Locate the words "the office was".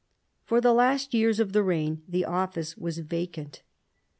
2.09-2.97